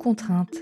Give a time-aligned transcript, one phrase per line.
[0.00, 0.56] contrainte.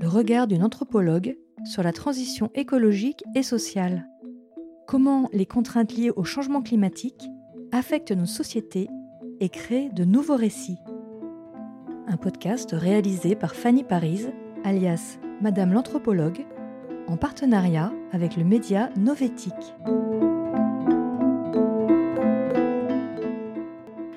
[0.00, 4.08] Le regard d'une anthropologue sur la transition écologique et sociale.
[4.86, 7.28] Comment les contraintes liées au changement climatique
[7.72, 8.88] affectent nos sociétés
[9.40, 10.78] et créent de nouveaux récits.
[12.06, 14.26] Un podcast réalisé par Fanny Paris,
[14.62, 16.46] alias Madame l'anthropologue,
[17.08, 19.74] en partenariat avec le média Novétique.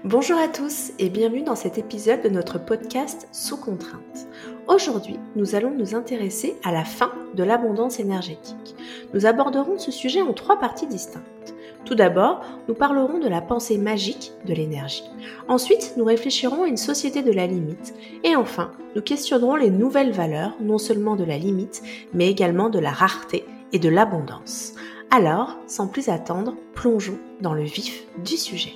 [0.09, 4.27] Bonjour à tous et bienvenue dans cet épisode de notre podcast Sous contrainte.
[4.67, 8.75] Aujourd'hui, nous allons nous intéresser à la fin de l'abondance énergétique.
[9.13, 11.53] Nous aborderons ce sujet en trois parties distinctes.
[11.85, 15.03] Tout d'abord, nous parlerons de la pensée magique de l'énergie.
[15.47, 17.93] Ensuite, nous réfléchirons à une société de la limite.
[18.23, 21.83] Et enfin, nous questionnerons les nouvelles valeurs, non seulement de la limite,
[22.15, 24.73] mais également de la rareté et de l'abondance.
[25.11, 28.73] Alors, sans plus attendre, plongeons dans le vif du sujet.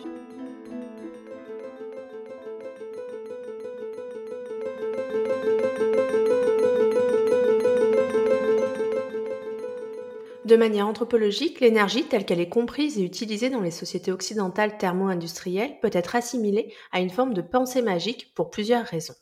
[10.45, 15.79] De manière anthropologique, l'énergie telle qu'elle est comprise et utilisée dans les sociétés occidentales thermo-industrielles
[15.81, 19.15] peut être assimilée à une forme de pensée magique pour plusieurs raisons.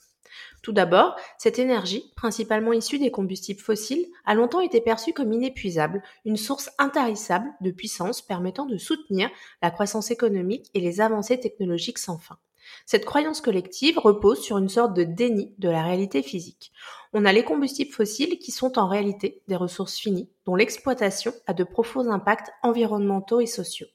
[0.63, 6.01] Tout d'abord, cette énergie, principalement issue des combustibles fossiles, a longtemps été perçue comme inépuisable,
[6.25, 9.29] une source intarissable de puissance permettant de soutenir
[9.61, 12.37] la croissance économique et les avancées technologiques sans fin.
[12.85, 16.71] Cette croyance collective repose sur une sorte de déni de la réalité physique.
[17.13, 21.53] On a les combustibles fossiles qui sont en réalité des ressources finies dont l'exploitation a
[21.53, 23.87] de profonds impacts environnementaux et sociaux.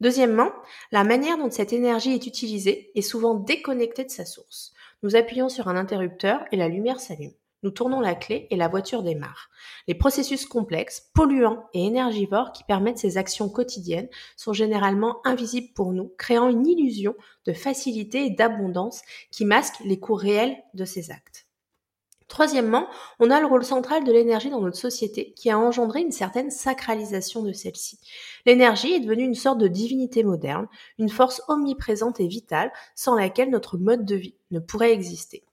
[0.00, 0.50] Deuxièmement,
[0.90, 4.72] la manière dont cette énergie est utilisée est souvent déconnectée de sa source.
[5.02, 7.32] Nous appuyons sur un interrupteur et la lumière s'allume.
[7.62, 9.48] Nous tournons la clé et la voiture démarre.
[9.86, 15.92] Les processus complexes, polluants et énergivores qui permettent ces actions quotidiennes sont généralement invisibles pour
[15.92, 17.14] nous, créant une illusion
[17.46, 21.46] de facilité et d'abondance qui masque les coûts réels de ces actes.
[22.32, 22.88] Troisièmement,
[23.20, 26.50] on a le rôle central de l'énergie dans notre société qui a engendré une certaine
[26.50, 27.98] sacralisation de celle-ci.
[28.46, 30.66] L'énergie est devenue une sorte de divinité moderne,
[30.98, 35.44] une force omniprésente et vitale sans laquelle notre mode de vie ne pourrait exister.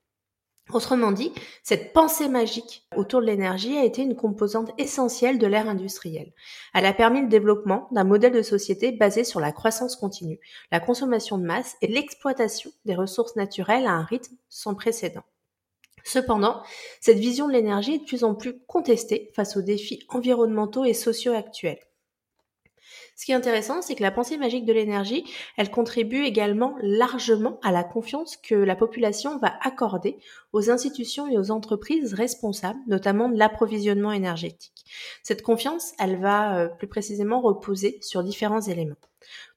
[0.72, 1.32] Autrement dit,
[1.64, 6.32] cette pensée magique autour de l'énergie a été une composante essentielle de l'ère industrielle.
[6.76, 10.40] Elle a permis le développement d'un modèle de société basé sur la croissance continue,
[10.72, 15.24] la consommation de masse et l'exploitation des ressources naturelles à un rythme sans précédent.
[16.04, 16.62] Cependant,
[17.02, 20.94] cette vision de l'énergie est de plus en plus contestée face aux défis environnementaux et
[20.94, 21.80] sociaux actuels.
[23.20, 25.26] Ce qui est intéressant, c'est que la pensée magique de l'énergie,
[25.58, 30.18] elle contribue également largement à la confiance que la population va accorder
[30.54, 34.86] aux institutions et aux entreprises responsables, notamment de l'approvisionnement énergétique.
[35.24, 38.96] Cette confiance, elle va euh, plus précisément reposer sur différents éléments.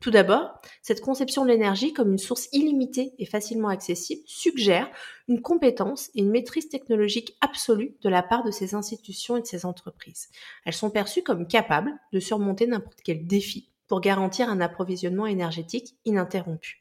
[0.01, 4.91] Tout d'abord, cette conception de l'énergie comme une source illimitée et facilement accessible suggère
[5.29, 9.47] une compétence et une maîtrise technologique absolue de la part de ces institutions et de
[9.47, 10.29] ces entreprises.
[10.65, 15.97] Elles sont perçues comme capables de surmonter n'importe quel défi pour garantir un approvisionnement énergétique
[16.05, 16.81] ininterrompu.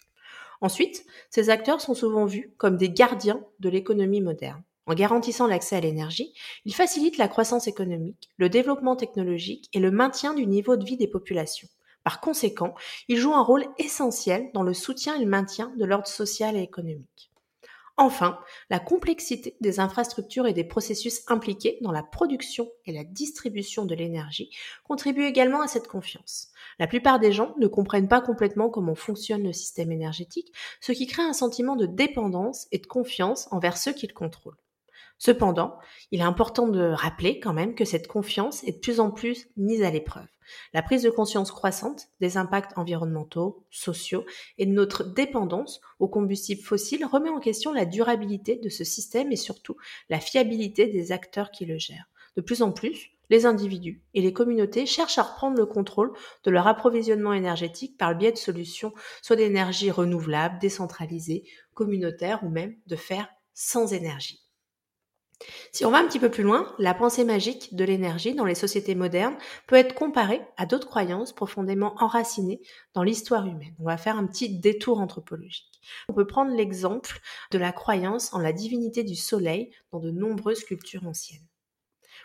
[0.62, 4.64] Ensuite, ces acteurs sont souvent vus comme des gardiens de l'économie moderne.
[4.86, 6.34] En garantissant l'accès à l'énergie,
[6.66, 10.98] ils facilitent la croissance économique, le développement technologique et le maintien du niveau de vie
[10.98, 11.68] des populations.
[12.04, 12.74] Par conséquent,
[13.08, 16.62] ils jouent un rôle essentiel dans le soutien et le maintien de l'ordre social et
[16.62, 17.31] économique.
[17.98, 23.86] Enfin, la complexité des infrastructures et des processus impliqués dans la production et la distribution
[23.86, 24.50] de l'énergie
[24.84, 26.50] contribue également à cette confiance.
[26.80, 31.06] La plupart des gens ne comprennent pas complètement comment fonctionne le système énergétique, ce qui
[31.06, 34.58] crée un sentiment de dépendance et de confiance envers ceux qui le contrôlent.
[35.24, 35.78] Cependant,
[36.10, 39.50] il est important de rappeler quand même que cette confiance est de plus en plus
[39.56, 40.26] mise à l'épreuve.
[40.74, 44.26] La prise de conscience croissante des impacts environnementaux, sociaux
[44.58, 49.32] et de notre dépendance aux combustibles fossiles remet en question la durabilité de ce système
[49.32, 49.78] et surtout
[50.10, 52.10] la fiabilité des acteurs qui le gèrent.
[52.36, 56.14] De plus en plus, les individus et les communautés cherchent à reprendre le contrôle
[56.46, 61.44] de leur approvisionnement énergétique par le biais de solutions soit d'énergie renouvelable, décentralisée,
[61.76, 64.42] communautaire ou même de faire sans énergie.
[65.72, 68.56] Si on va un petit peu plus loin, la pensée magique de l'énergie dans les
[68.56, 72.62] sociétés modernes peut être comparée à d'autres croyances profondément enracinées
[72.94, 73.76] dans l'histoire humaine.
[73.80, 75.82] On va faire un petit détour anthropologique.
[76.10, 77.20] On peut prendre l'exemple
[77.52, 81.48] de la croyance en la divinité du soleil dans de nombreuses cultures anciennes.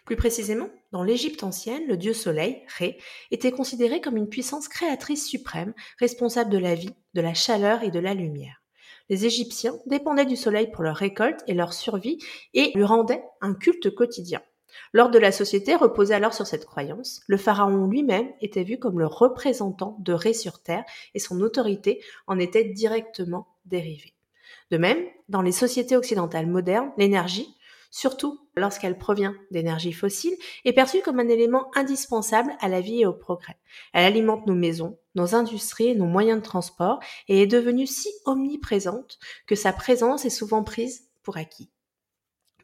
[0.05, 2.99] Plus précisément, dans l'Égypte ancienne, le dieu soleil, Ré,
[3.33, 7.91] était considéré comme une puissance créatrice suprême, responsable de la vie, de la chaleur et
[7.91, 8.63] de la lumière.
[9.09, 12.19] Les Égyptiens dépendaient du soleil pour leur récolte et leur survie
[12.55, 14.41] et lui rendaient un culte quotidien.
[14.93, 17.21] L'ordre de la société reposait alors sur cette croyance.
[17.27, 22.03] Le pharaon lui-même était vu comme le représentant de Ré sur terre et son autorité
[22.27, 24.15] en était directement dérivée.
[24.71, 24.99] De même,
[25.29, 27.56] dans les sociétés occidentales modernes, l'énergie,
[27.97, 33.07] surtout lorsqu'elle provient d'énergies fossiles, est perçue comme un élément indispensable à la vie et
[33.07, 33.57] au progrès.
[33.95, 39.19] Elle alimente nos maisons, nos industries nos moyens de transport et est devenue si omniprésente
[39.47, 41.71] que sa présence est souvent prise pour acquis.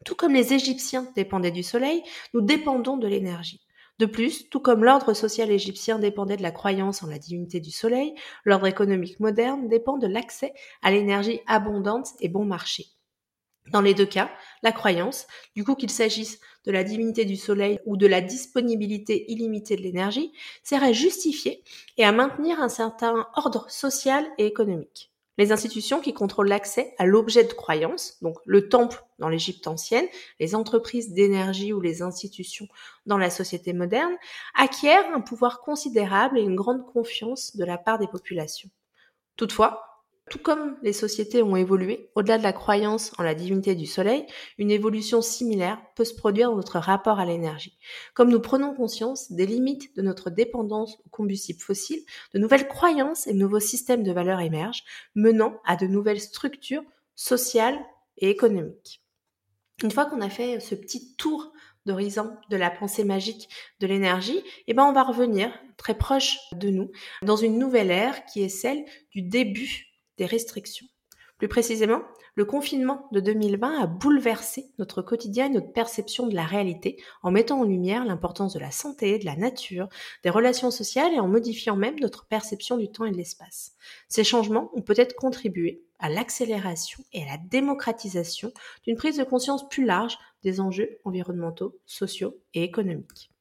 [0.05, 2.03] Tout comme les Égyptiens dépendaient du soleil,
[2.35, 3.65] nous dépendons de l'énergie.
[3.97, 7.71] De plus, tout comme l'ordre social égyptien dépendait de la croyance en la divinité du
[7.71, 8.13] soleil,
[8.43, 10.53] l'ordre économique moderne dépend de l'accès
[10.83, 12.85] à l'énergie abondante et bon marché.
[13.71, 14.29] Dans les deux cas,
[14.61, 15.25] la croyance,
[15.55, 19.81] du coup qu'il s'agisse de la divinité du soleil ou de la disponibilité illimitée de
[19.81, 20.33] l'énergie,
[20.63, 21.63] sert à justifier
[21.97, 25.13] et à maintenir un certain ordre social et économique.
[25.39, 30.05] Les institutions qui contrôlent l'accès à l'objet de croyance, donc le temple dans l'Égypte ancienne,
[30.39, 32.67] les entreprises d'énergie ou les institutions
[33.07, 34.15] dans la société moderne,
[34.53, 38.69] acquièrent un pouvoir considérable et une grande confiance de la part des populations.
[39.35, 39.92] Toutefois,
[40.29, 44.25] tout comme les sociétés ont évolué, au-delà de la croyance en la divinité du soleil,
[44.57, 47.77] une évolution similaire peut se produire dans notre rapport à l'énergie.
[48.13, 52.03] Comme nous prenons conscience des limites de notre dépendance aux combustibles fossiles,
[52.33, 54.83] de nouvelles croyances et de nouveaux systèmes de valeurs émergent,
[55.13, 56.83] menant à de nouvelles structures
[57.15, 57.79] sociales
[58.17, 59.03] et économiques.
[59.83, 61.51] Une fois qu'on a fait ce petit tour
[61.85, 63.49] d'horizon de la pensée magique
[63.81, 66.91] de l'énergie, eh ben on va revenir très proche de nous
[67.23, 70.87] dans une nouvelle ère qui est celle du début des restrictions.
[71.43, 72.01] Plus précisément,
[72.35, 77.31] le confinement de 2020 a bouleversé notre quotidien et notre perception de la réalité en
[77.31, 79.89] mettant en lumière l'importance de la santé, de la nature,
[80.23, 83.73] des relations sociales et en modifiant même notre perception du temps et de l'espace.
[84.07, 88.53] Ces changements ont peut-être contribué à l'accélération et à la démocratisation
[88.85, 93.32] d'une prise de conscience plus large des enjeux environnementaux, sociaux et économiques.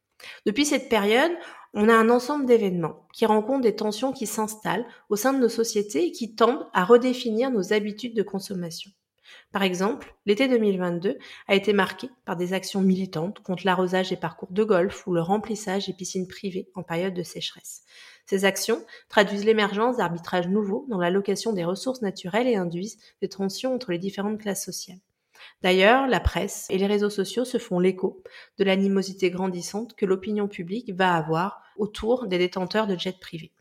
[0.47, 1.33] Depuis cette période,
[1.75, 5.49] on a un ensemble d'événements qui rencontrent des tensions qui s'installent au sein de nos
[5.49, 8.91] sociétés et qui tendent à redéfinir nos habitudes de consommation.
[9.53, 14.51] Par exemple, l'été 2022 a été marqué par des actions militantes contre l'arrosage des parcours
[14.51, 17.83] de golf ou le remplissage des piscines privées en période de sécheresse.
[18.27, 23.75] Ces actions traduisent l'émergence d'arbitrages nouveaux dans l'allocation des ressources naturelles et induisent des tensions
[23.75, 25.01] entre les différentes classes sociales.
[25.63, 28.23] D'ailleurs, la presse et les réseaux sociaux se font l'écho
[28.59, 33.53] de l'animosité grandissante que l'opinion publique va avoir autour des détenteurs de jets privés.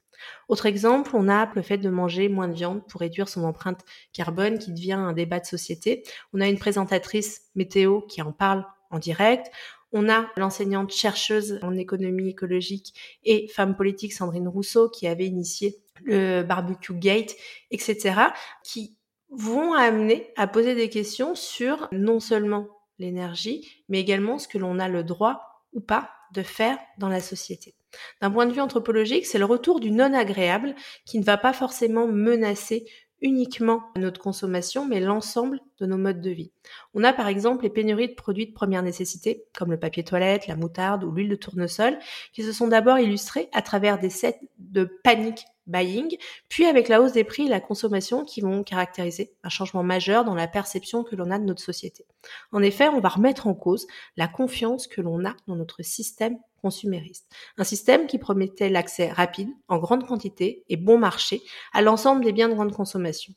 [0.48, 3.84] Autre exemple, on a le fait de manger moins de viande pour réduire son empreinte
[4.14, 6.04] carbone qui devient un débat de société.
[6.34, 9.52] On a une présentatrice météo qui en parle en direct.
[9.94, 12.94] On a l'enseignante chercheuse en économie écologique
[13.24, 17.36] et femme politique Sandrine Rousseau qui avait initié le barbecue gate,
[17.72, 18.16] etc.,
[18.64, 18.96] qui
[19.32, 22.68] vont amener à poser des questions sur non seulement
[23.00, 27.20] l'énergie, mais également ce que l'on a le droit ou pas de faire dans la
[27.20, 27.76] société.
[28.22, 30.76] D'un point de vue anthropologique, c'est le retour du non agréable
[31.06, 32.86] qui ne va pas forcément menacer
[33.22, 36.52] uniquement notre consommation, mais l'ensemble de nos modes de vie.
[36.94, 40.48] On a par exemple les pénuries de produits de première nécessité, comme le papier toilette,
[40.48, 42.00] la moutarde ou l'huile de tournesol,
[42.34, 46.18] qui se sont d'abord illustrés à travers des sets de panique buying,
[46.50, 50.26] puis avec la hausse des prix et la consommation qui vont caractériser un changement majeur
[50.26, 52.06] dans la perception que l'on a de notre société.
[52.52, 53.88] En effet, on va remettre en cause
[54.18, 57.28] la confiance que l'on a dans notre système consumériste.
[57.58, 61.42] Un système qui promettait l'accès rapide, en grande quantité et bon marché
[61.74, 63.34] à l'ensemble des biens de grande consommation.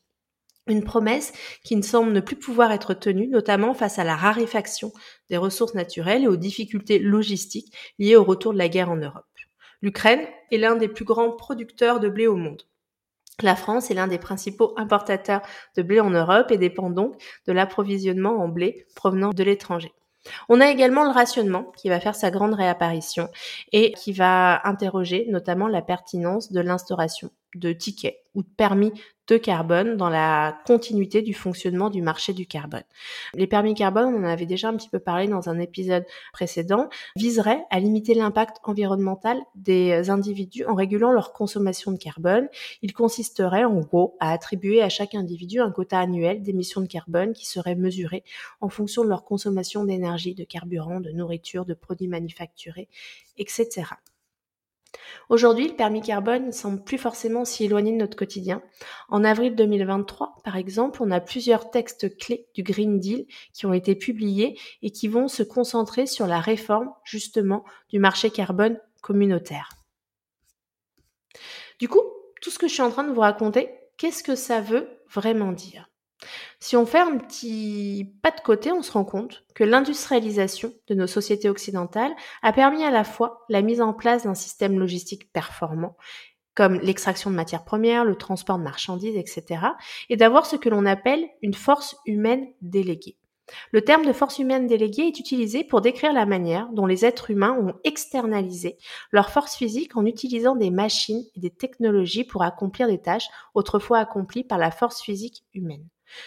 [0.66, 1.32] Une promesse
[1.62, 4.92] qui ne semble ne plus pouvoir être tenue, notamment face à la raréfaction
[5.28, 9.26] des ressources naturelles et aux difficultés logistiques liées au retour de la guerre en Europe.
[9.84, 12.62] L'Ukraine est l'un des plus grands producteurs de blé au monde.
[13.42, 15.42] La France est l'un des principaux importateurs
[15.76, 19.92] de blé en Europe et dépend donc de l'approvisionnement en blé provenant de l'étranger.
[20.48, 23.28] On a également le rationnement qui va faire sa grande réapparition
[23.72, 28.94] et qui va interroger notamment la pertinence de l'instauration de tickets ou de permis
[29.28, 32.82] de carbone dans la continuité du fonctionnement du marché du carbone.
[33.34, 36.88] Les permis carbone, on en avait déjà un petit peu parlé dans un épisode précédent,
[37.16, 42.48] viseraient à limiter l'impact environnemental des individus en régulant leur consommation de carbone.
[42.82, 47.32] Il consisterait en gros à attribuer à chaque individu un quota annuel d'émissions de carbone
[47.32, 48.24] qui serait mesuré
[48.60, 52.88] en fonction de leur consommation d'énergie, de carburant, de nourriture, de produits manufacturés,
[53.38, 53.84] etc.
[55.28, 58.62] Aujourd'hui, le permis carbone ne semble plus forcément si éloigné de notre quotidien.
[59.08, 63.72] En avril 2023, par exemple, on a plusieurs textes clés du Green Deal qui ont
[63.72, 69.70] été publiés et qui vont se concentrer sur la réforme justement du marché carbone communautaire.
[71.78, 72.02] Du coup,
[72.40, 75.52] tout ce que je suis en train de vous raconter, qu'est-ce que ça veut vraiment
[75.52, 75.88] dire?
[76.60, 80.94] Si on fait un petit pas de côté, on se rend compte que l'industrialisation de
[80.94, 85.32] nos sociétés occidentales a permis à la fois la mise en place d'un système logistique
[85.32, 85.96] performant
[86.54, 89.60] comme l'extraction de matières premières, le transport de marchandises, etc.,
[90.08, 93.16] et d'avoir ce que l'on appelle une force humaine déléguée.
[93.72, 97.30] Le terme de force humaine déléguée est utilisé pour décrire la manière dont les êtres
[97.30, 98.78] humains ont externalisé
[99.10, 103.98] leur force physique en utilisant des machines et des technologies pour accomplir des tâches autrefois
[103.98, 105.86] accomplies par la force physique humaine.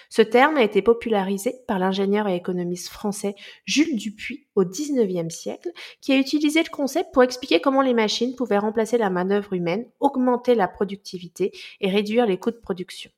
[0.10, 5.72] Ce terme a été popularisé par l'ingénieur et économiste français Jules Dupuis au XIXe siècle,
[6.02, 9.86] qui a utilisé le concept pour expliquer comment les machines pouvaient remplacer la manœuvre humaine,
[10.00, 11.52] augmenter la productivité
[11.82, 13.12] et réduire les coûts de production.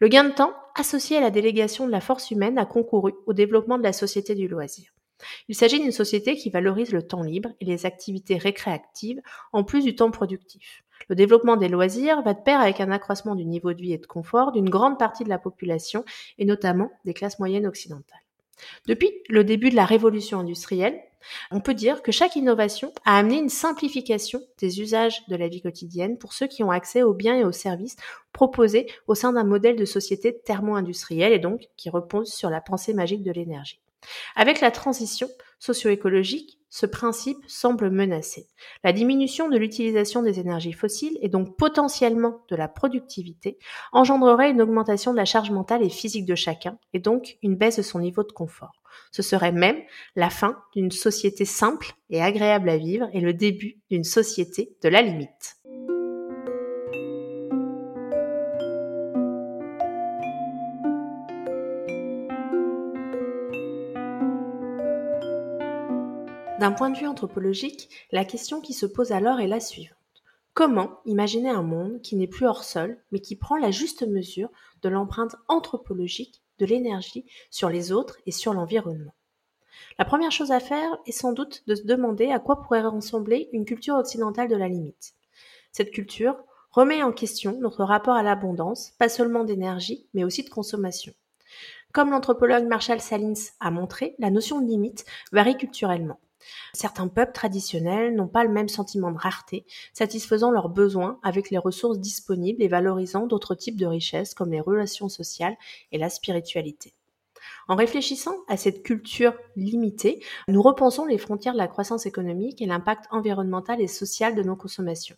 [0.00, 3.32] Le gain de temps, associé à la délégation de la force humaine, a concouru au
[3.32, 4.92] développement de la société du loisir.
[5.48, 9.82] Il s'agit d'une société qui valorise le temps libre et les activités récréatives en plus
[9.82, 10.84] du temps productif.
[11.08, 13.98] Le développement des loisirs va de pair avec un accroissement du niveau de vie et
[13.98, 16.04] de confort d'une grande partie de la population
[16.38, 18.20] et notamment des classes moyennes occidentales.
[18.86, 21.00] Depuis le début de la révolution industrielle,
[21.50, 25.60] on peut dire que chaque innovation a amené une simplification des usages de la vie
[25.60, 27.96] quotidienne pour ceux qui ont accès aux biens et aux services
[28.32, 32.94] proposés au sein d'un modèle de société thermo-industrielle et donc qui repose sur la pensée
[32.94, 33.80] magique de l'énergie.
[34.36, 38.48] Avec la transition socio-écologique, ce principe semble menacé.
[38.84, 43.58] La diminution de l'utilisation des énergies fossiles et donc potentiellement de la productivité
[43.92, 47.78] engendrerait une augmentation de la charge mentale et physique de chacun et donc une baisse
[47.78, 48.72] de son niveau de confort.
[49.10, 49.80] Ce serait même
[50.16, 54.88] la fin d'une société simple et agréable à vivre et le début d'une société de
[54.88, 55.55] la limite.
[66.66, 69.94] D'un point de vue anthropologique, la question qui se pose alors est la suivante.
[70.52, 74.48] Comment imaginer un monde qui n'est plus hors sol, mais qui prend la juste mesure
[74.82, 79.14] de l'empreinte anthropologique de l'énergie sur les autres et sur l'environnement?
[79.96, 83.48] La première chose à faire est sans doute de se demander à quoi pourrait ressembler
[83.52, 85.14] une culture occidentale de la limite.
[85.70, 86.34] Cette culture
[86.72, 91.12] remet en question notre rapport à l'abondance, pas seulement d'énergie, mais aussi de consommation.
[91.92, 96.18] Comme l'anthropologue Marshall Salins a montré, la notion de limite varie culturellement.
[96.72, 101.58] Certains peuples traditionnels n'ont pas le même sentiment de rareté, satisfaisant leurs besoins avec les
[101.58, 105.56] ressources disponibles et valorisant d'autres types de richesses comme les relations sociales
[105.92, 106.94] et la spiritualité.
[107.68, 112.66] En réfléchissant à cette culture limitée, nous repensons les frontières de la croissance économique et
[112.66, 115.16] l'impact environnemental et social de nos consommations.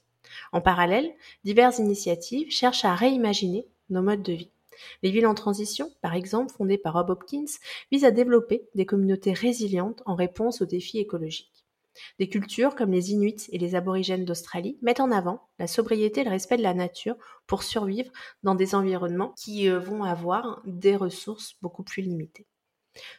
[0.53, 1.11] En parallèle,
[1.45, 4.51] diverses initiatives cherchent à réimaginer nos modes de vie.
[5.03, 7.45] Les villes en transition, par exemple fondées par Rob Hopkins,
[7.91, 11.65] visent à développer des communautés résilientes en réponse aux défis écologiques.
[12.19, 16.25] Des cultures comme les Inuits et les aborigènes d'Australie mettent en avant la sobriété et
[16.25, 17.17] le respect de la nature
[17.47, 18.11] pour survivre
[18.43, 22.47] dans des environnements qui euh, vont avoir des ressources beaucoup plus limitées.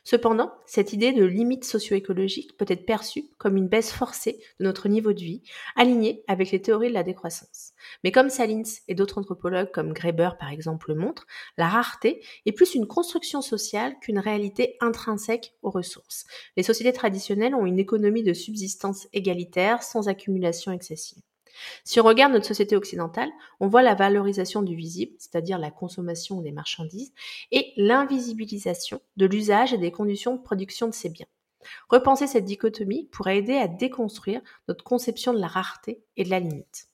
[0.04, 4.90] Cependant, cette idée de limite socio-écologique peut être perçue comme une baisse forcée de notre
[4.90, 5.42] niveau de vie,
[5.76, 7.74] alignée avec les théories de la décroissance.
[8.04, 12.52] Mais comme Salins et d'autres anthropologues comme Graeber par exemple le montrent, la rareté est
[12.52, 16.26] plus une construction sociale qu'une réalité intrinsèque aux ressources.
[16.58, 21.24] Les sociétés traditionnelles ont une économie de subsistance égalitaire sans accumulation excessive.
[21.84, 26.42] Si on regarde notre société occidentale, on voit la valorisation du visible, c'est-à-dire la consommation
[26.42, 27.14] des marchandises,
[27.52, 31.28] et l'invisibilisation de l'usage et des conditions de production de ces biens.
[31.90, 36.40] Repenser cette dichotomie pourrait aider à déconstruire notre conception de la rareté et de la
[36.40, 36.88] limite.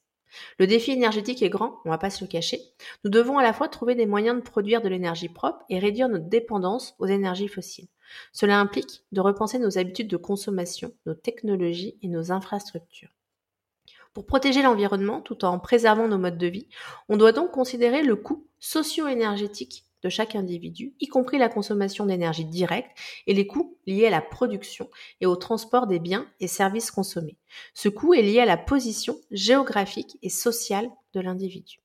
[0.60, 2.60] Le défi énergétique est grand, on ne va pas se le cacher.
[3.04, 6.10] Nous devons à la fois trouver des moyens de produire de l'énergie propre et réduire
[6.10, 7.88] notre dépendance aux énergies fossiles.
[8.34, 13.10] Cela implique de repenser nos habitudes de consommation, nos technologies et nos infrastructures.
[14.16, 16.70] Pour protéger l'environnement tout en préservant nos modes de vie,
[17.10, 22.46] on doit donc considérer le coût socio-énergétique de chaque individu, y compris la consommation d'énergie
[22.46, 26.92] directe et les coûts liés à la production et au transport des biens et services
[26.92, 27.36] consommés.
[27.74, 31.82] Ce coût est lié à la position géographique et sociale de l'individu.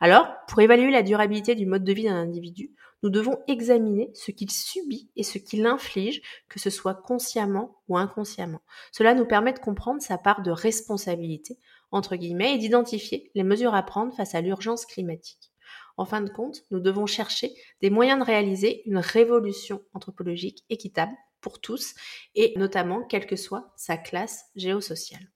[0.00, 4.30] Alors, pour évaluer la durabilité du mode de vie d'un individu, nous devons examiner ce
[4.30, 8.62] qu'il subit et ce qu'il inflige, que ce soit consciemment ou inconsciemment.
[8.92, 11.58] Cela nous permet de comprendre sa part de responsabilité,
[11.90, 15.52] entre guillemets, et d'identifier les mesures à prendre face à l'urgence climatique.
[15.96, 21.14] En fin de compte, nous devons chercher des moyens de réaliser une révolution anthropologique équitable
[21.40, 21.94] pour tous,
[22.34, 25.30] et notamment quelle que soit sa classe géosociale.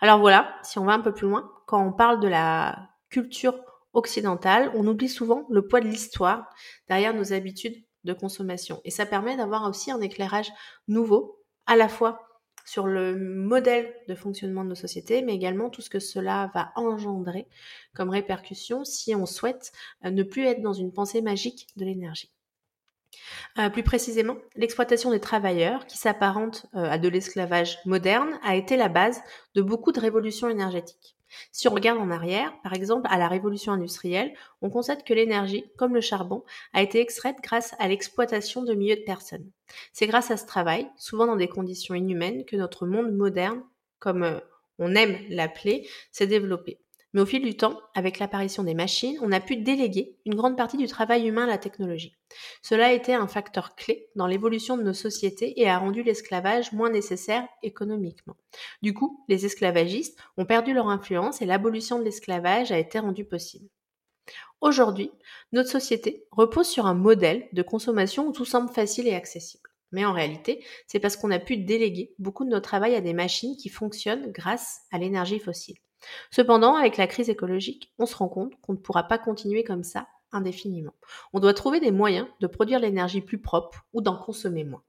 [0.00, 3.54] Alors voilà, si on va un peu plus loin, quand on parle de la culture
[3.94, 6.48] occidentale, on oublie souvent le poids de l'histoire
[6.88, 8.80] derrière nos habitudes de consommation.
[8.84, 10.52] Et ça permet d'avoir aussi un éclairage
[10.88, 12.20] nouveau, à la fois
[12.64, 16.72] sur le modèle de fonctionnement de nos sociétés, mais également tout ce que cela va
[16.76, 17.46] engendrer
[17.94, 19.72] comme répercussion si on souhaite
[20.04, 22.30] euh, ne plus être dans une pensée magique de l'énergie.
[23.58, 28.76] Euh, plus précisément, l'exploitation des travailleurs, qui s'apparente euh, à de l'esclavage moderne, a été
[28.76, 29.20] la base
[29.54, 31.16] de beaucoup de révolutions énergétiques.
[31.52, 35.64] Si on regarde en arrière, par exemple à la révolution industrielle, on constate que l'énergie,
[35.76, 39.50] comme le charbon, a été extraite grâce à l'exploitation de milliers de personnes.
[39.92, 43.62] C'est grâce à ce travail, souvent dans des conditions inhumaines, que notre monde moderne,
[43.98, 44.40] comme euh,
[44.78, 46.78] on aime l'appeler, s'est développé.
[47.14, 50.56] Mais au fil du temps, avec l'apparition des machines, on a pu déléguer une grande
[50.56, 52.16] partie du travail humain à la technologie.
[52.60, 56.72] Cela a été un facteur clé dans l'évolution de nos sociétés et a rendu l'esclavage
[56.72, 58.36] moins nécessaire économiquement.
[58.82, 63.24] Du coup, les esclavagistes ont perdu leur influence et l'abolition de l'esclavage a été rendue
[63.24, 63.68] possible.
[64.60, 65.12] Aujourd'hui,
[65.52, 69.70] notre société repose sur un modèle de consommation où tout semble facile et accessible.
[69.92, 73.12] Mais en réalité, c'est parce qu'on a pu déléguer beaucoup de notre travail à des
[73.12, 75.76] machines qui fonctionnent grâce à l'énergie fossile.
[76.30, 79.84] Cependant, avec la crise écologique, on se rend compte qu'on ne pourra pas continuer comme
[79.84, 80.94] ça indéfiniment.
[81.32, 84.82] On doit trouver des moyens de produire l'énergie plus propre ou d'en consommer moins.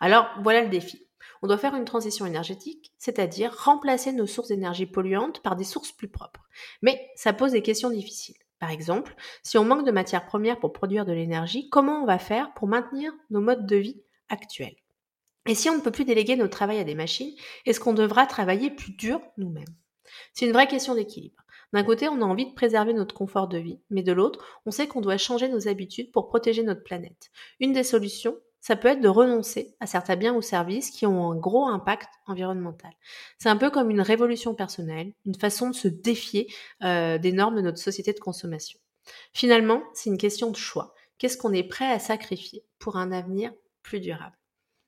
[0.00, 1.06] Alors, voilà le défi.
[1.42, 5.92] On doit faire une transition énergétique, c'est-à-dire remplacer nos sources d'énergie polluantes par des sources
[5.92, 6.48] plus propres.
[6.82, 8.36] Mais ça pose des questions difficiles.
[8.58, 12.18] Par exemple, si on manque de matières premières pour produire de l'énergie, comment on va
[12.18, 14.76] faire pour maintenir nos modes de vie actuels?
[15.46, 17.34] Et si on ne peut plus déléguer notre travail à des machines,
[17.66, 19.64] est-ce qu'on devra travailler plus dur nous-mêmes?
[20.32, 21.42] C'est une vraie question d'équilibre.
[21.72, 24.70] D'un côté, on a envie de préserver notre confort de vie, mais de l'autre, on
[24.70, 27.30] sait qu'on doit changer nos habitudes pour protéger notre planète.
[27.60, 31.30] Une des solutions, ça peut être de renoncer à certains biens ou services qui ont
[31.30, 32.90] un gros impact environnemental.
[33.38, 37.56] C'est un peu comme une révolution personnelle, une façon de se défier euh, des normes
[37.56, 38.78] de notre société de consommation.
[39.32, 40.94] Finalement, c'est une question de choix.
[41.18, 44.37] Qu'est-ce qu'on est prêt à sacrifier pour un avenir plus durable?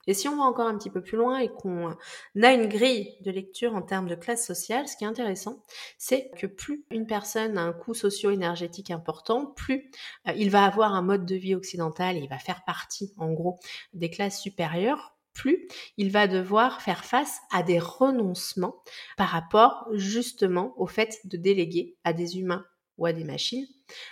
[0.06, 3.16] Et si on va encore un petit peu plus loin et qu'on a une grille
[3.22, 5.62] de lecture en termes de classe sociale, ce qui est intéressant,
[5.98, 9.90] c'est que plus une personne a un coût socio-énergétique important, plus
[10.28, 13.32] euh, il va avoir un mode de vie occidental et il va faire partie, en
[13.32, 13.58] gros,
[13.92, 18.82] des classes supérieures, plus il va devoir faire face à des renoncements
[19.16, 22.66] par rapport justement au fait de déléguer à des humains
[22.98, 23.66] ou à des machines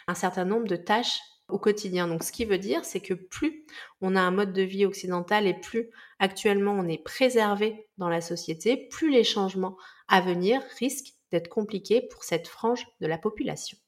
[0.07, 2.09] un certain nombre de tâches au quotidien.
[2.09, 3.64] Donc ce qui veut dire, c'est que plus
[4.00, 8.21] on a un mode de vie occidental et plus actuellement on est préservé dans la
[8.21, 9.76] société, plus les changements
[10.08, 13.78] à venir risquent d'être compliqués pour cette frange de la population.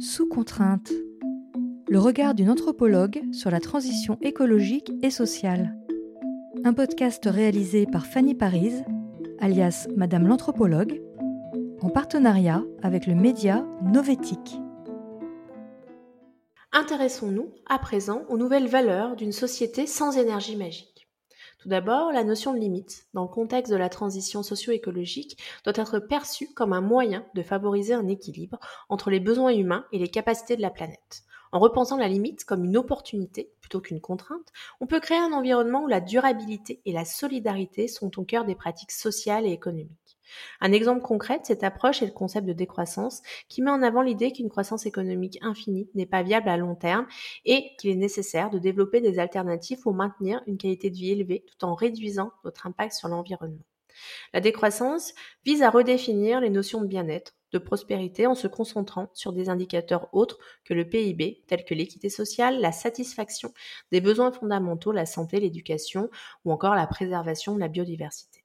[0.00, 0.92] Sous contrainte.
[1.88, 5.74] Le regard d'une anthropologue sur la transition écologique et sociale.
[6.64, 8.74] Un podcast réalisé par Fanny Paris,
[9.40, 11.00] alias Madame l'anthropologue,
[11.80, 14.60] en partenariat avec le média Novetic.
[16.72, 21.08] Intéressons-nous à présent aux nouvelles valeurs d'une société sans énergie magique.
[21.58, 26.00] Tout d'abord, la notion de limite, dans le contexte de la transition socio-écologique, doit être
[26.00, 28.58] perçue comme un moyen de favoriser un équilibre
[28.90, 31.22] entre les besoins humains et les capacités de la planète.
[31.50, 35.84] En repensant la limite comme une opportunité plutôt qu'une contrainte, on peut créer un environnement
[35.84, 40.07] où la durabilité et la solidarité sont au cœur des pratiques sociales et économiques.
[40.60, 44.02] Un exemple concret de cette approche est le concept de décroissance qui met en avant
[44.02, 47.06] l'idée qu'une croissance économique infinie n'est pas viable à long terme
[47.44, 51.44] et qu'il est nécessaire de développer des alternatives pour maintenir une qualité de vie élevée
[51.46, 53.64] tout en réduisant notre impact sur l'environnement.
[54.32, 55.14] La décroissance
[55.44, 60.08] vise à redéfinir les notions de bien-être, de prospérité en se concentrant sur des indicateurs
[60.12, 63.52] autres que le PIB, tels que l'équité sociale, la satisfaction
[63.90, 66.10] des besoins fondamentaux, la santé, l'éducation
[66.44, 68.37] ou encore la préservation de la biodiversité.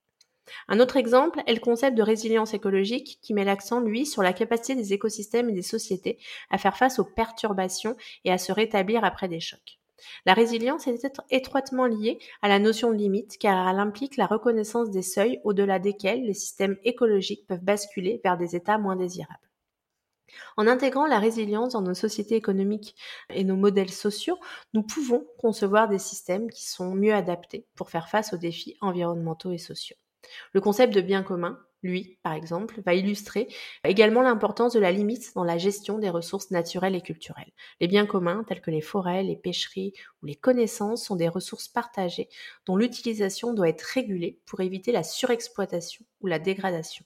[0.67, 4.33] Un autre exemple est le concept de résilience écologique qui met l'accent, lui, sur la
[4.33, 6.17] capacité des écosystèmes et des sociétés
[6.49, 9.79] à faire face aux perturbations et à se rétablir après des chocs.
[10.25, 14.89] La résilience est étroitement liée à la notion de limite car elle implique la reconnaissance
[14.89, 19.49] des seuils au-delà desquels les systèmes écologiques peuvent basculer vers des états moins désirables.
[20.57, 22.95] En intégrant la résilience dans nos sociétés économiques
[23.29, 24.39] et nos modèles sociaux,
[24.73, 29.51] nous pouvons concevoir des systèmes qui sont mieux adaptés pour faire face aux défis environnementaux
[29.51, 29.97] et sociaux.
[30.53, 33.47] Le concept de bien commun, lui, par exemple, va illustrer
[33.83, 37.51] également l'importance de la limite dans la gestion des ressources naturelles et culturelles.
[37.81, 41.67] Les biens communs, tels que les forêts, les pêcheries ou les connaissances, sont des ressources
[41.67, 42.29] partagées
[42.65, 47.05] dont l'utilisation doit être régulée pour éviter la surexploitation ou la dégradation.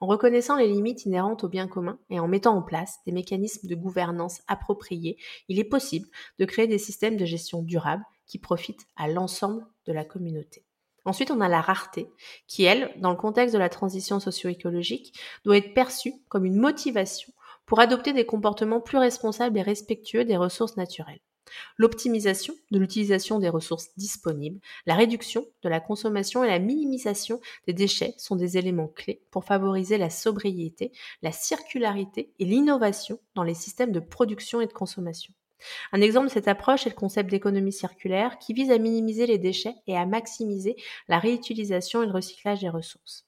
[0.00, 3.68] En reconnaissant les limites inhérentes aux biens communs et en mettant en place des mécanismes
[3.68, 8.86] de gouvernance appropriés, il est possible de créer des systèmes de gestion durables qui profitent
[8.96, 10.65] à l'ensemble de la communauté.
[11.06, 12.10] Ensuite, on a la rareté,
[12.48, 17.32] qui, elle, dans le contexte de la transition socio-écologique, doit être perçue comme une motivation
[17.64, 21.20] pour adopter des comportements plus responsables et respectueux des ressources naturelles.
[21.76, 27.72] L'optimisation de l'utilisation des ressources disponibles, la réduction de la consommation et la minimisation des
[27.72, 30.90] déchets sont des éléments clés pour favoriser la sobriété,
[31.22, 35.32] la circularité et l'innovation dans les systèmes de production et de consommation.
[35.92, 39.38] Un exemple de cette approche est le concept d'économie circulaire qui vise à minimiser les
[39.38, 40.76] déchets et à maximiser
[41.08, 43.26] la réutilisation et le recyclage des ressources.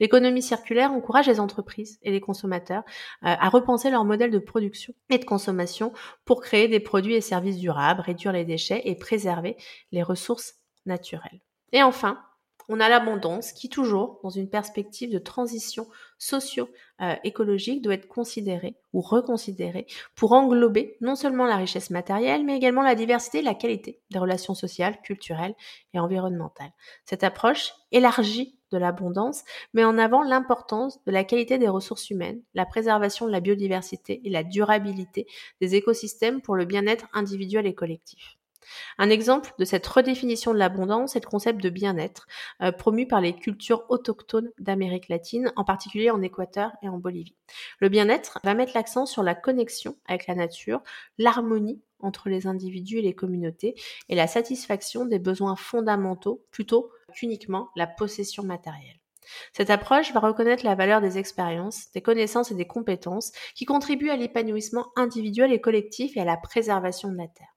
[0.00, 2.82] L'économie circulaire encourage les entreprises et les consommateurs
[3.24, 5.92] euh, à repenser leur modèle de production et de consommation
[6.24, 9.56] pour créer des produits et services durables, réduire les déchets et préserver
[9.92, 10.56] les ressources
[10.86, 11.40] naturelles.
[11.72, 12.20] Et enfin,
[12.68, 15.86] on a l'abondance qui, toujours dans une perspective de transition
[16.18, 22.82] socio-écologique, doit être considérée ou reconsidérée pour englober non seulement la richesse matérielle, mais également
[22.82, 25.54] la diversité et la qualité des relations sociales, culturelles
[25.92, 26.72] et environnementales.
[27.04, 32.42] Cette approche élargie de l'abondance met en avant l'importance de la qualité des ressources humaines,
[32.54, 35.26] la préservation de la biodiversité et la durabilité
[35.60, 38.36] des écosystèmes pour le bien-être individuel et collectif.
[38.98, 42.26] Un exemple de cette redéfinition de l'abondance est le concept de bien-être,
[42.62, 47.36] euh, promu par les cultures autochtones d'Amérique latine, en particulier en Équateur et en Bolivie.
[47.80, 50.82] Le bien-être va mettre l'accent sur la connexion avec la nature,
[51.18, 53.74] l'harmonie entre les individus et les communautés,
[54.08, 59.00] et la satisfaction des besoins fondamentaux plutôt qu'uniquement la possession matérielle.
[59.52, 64.10] Cette approche va reconnaître la valeur des expériences, des connaissances et des compétences qui contribuent
[64.10, 67.53] à l'épanouissement individuel et collectif et à la préservation de la Terre.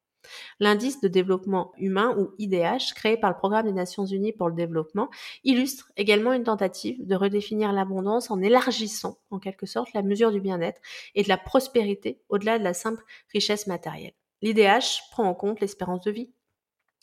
[0.60, 4.56] L'indice de développement humain ou IDH, créé par le Programme des Nations Unies pour le
[4.56, 5.10] développement,
[5.44, 10.42] illustre également une tentative de redéfinir l'abondance en élargissant en quelque sorte la mesure du
[10.42, 10.82] bien-être
[11.16, 14.14] et de la prospérité au-delà de la simple richesse matérielle.
[14.42, 16.32] L'IDH prend en compte l'espérance de vie,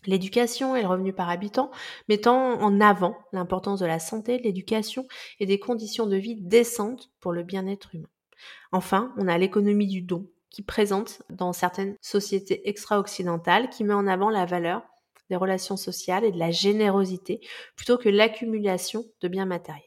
[0.07, 1.71] l'éducation et le revenu par habitant,
[2.09, 5.07] mettant en avant l'importance de la santé, de l'éducation
[5.41, 8.09] et des conditions de vie décentes pour le bien-être humain.
[8.73, 14.07] Enfin, on a l'économie du don, qui présente dans certaines sociétés extra-occidentales, qui met en
[14.07, 14.83] avant la valeur
[15.29, 17.41] des relations sociales et de la générosité
[17.75, 19.83] plutôt que l'accumulation de biens matériels.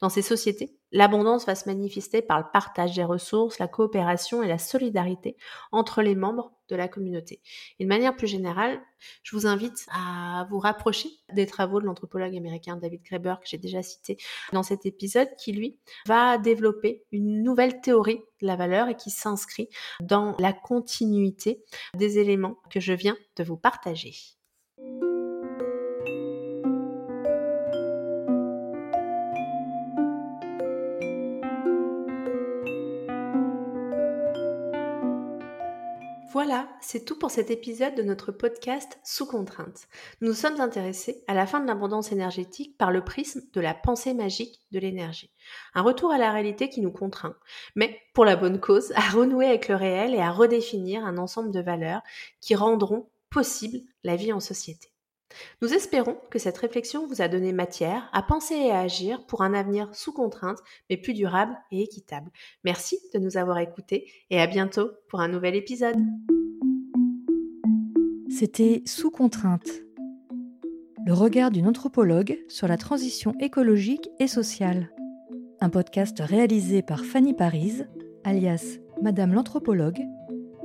[0.00, 4.48] Dans ces sociétés, l'abondance va se manifester par le partage des ressources, la coopération et
[4.48, 5.36] la solidarité
[5.70, 7.40] entre les membres de la communauté.
[7.78, 8.80] Et de manière plus générale,
[9.22, 13.58] je vous invite à vous rapprocher des travaux de l'anthropologue américain David Graeber que j'ai
[13.58, 14.16] déjà cité
[14.52, 19.10] dans cet épisode, qui lui va développer une nouvelle théorie de la valeur et qui
[19.10, 19.68] s'inscrit
[20.00, 24.39] dans la continuité des éléments que je viens de vous partager.
[36.32, 39.88] Voilà, c'est tout pour cet épisode de notre podcast Sous contrainte.
[40.20, 44.14] Nous sommes intéressés à la fin de l'abondance énergétique par le prisme de la pensée
[44.14, 45.32] magique de l'énergie.
[45.74, 47.34] Un retour à la réalité qui nous contraint,
[47.74, 51.50] mais pour la bonne cause, à renouer avec le réel et à redéfinir un ensemble
[51.50, 52.02] de valeurs
[52.40, 54.92] qui rendront possible la vie en société.
[55.62, 59.42] Nous espérons que cette réflexion vous a donné matière à penser et à agir pour
[59.42, 62.30] un avenir sous contrainte, mais plus durable et équitable.
[62.64, 65.98] Merci de nous avoir écoutés et à bientôt pour un nouvel épisode.
[68.30, 69.68] C'était Sous contrainte,
[71.04, 74.90] le regard d'une anthropologue sur la transition écologique et sociale.
[75.60, 77.82] Un podcast réalisé par Fanny Paris,
[78.24, 80.00] alias Madame l'anthropologue,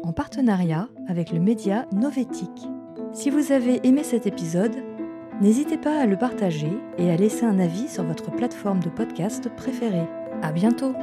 [0.04, 2.68] en partenariat avec le média Novétique.
[3.16, 4.76] Si vous avez aimé cet épisode,
[5.40, 9.48] n'hésitez pas à le partager et à laisser un avis sur votre plateforme de podcast
[9.56, 10.06] préférée.
[10.42, 10.94] À bientôt!